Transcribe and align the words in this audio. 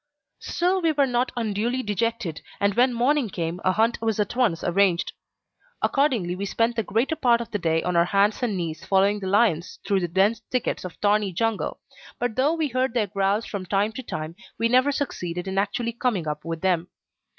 Still 0.39 0.81
we 0.81 0.93
were 0.93 1.05
not 1.05 1.31
unduly 1.37 1.83
dejected, 1.83 2.41
and 2.59 2.73
when 2.73 2.91
morning 2.91 3.29
came, 3.29 3.61
a 3.63 3.73
hunt 3.73 4.01
was 4.01 4.19
at 4.19 4.35
once 4.35 4.63
arranged. 4.63 5.13
Accordingly 5.79 6.35
we 6.35 6.43
spent 6.47 6.75
the 6.75 6.81
greater 6.81 7.15
part 7.15 7.39
of 7.39 7.51
the 7.51 7.59
day 7.59 7.83
on 7.83 7.95
our 7.95 8.05
hands 8.05 8.41
and 8.41 8.57
knees 8.57 8.83
following 8.83 9.19
the 9.19 9.27
lions 9.27 9.77
through 9.85 9.99
the 9.99 10.07
dense 10.07 10.39
thickets 10.49 10.83
of 10.83 10.93
thorny 11.03 11.31
jungle, 11.31 11.81
but 12.17 12.35
though 12.35 12.55
we 12.55 12.69
heard 12.69 12.95
their 12.95 13.05
growls 13.05 13.45
from 13.45 13.63
time 13.67 13.91
to 13.91 14.01
time, 14.01 14.35
we 14.57 14.67
never 14.67 14.91
succeeded 14.91 15.47
in 15.47 15.59
actually 15.59 15.93
coming 15.93 16.27
up 16.27 16.43
with 16.43 16.61
them. 16.61 16.87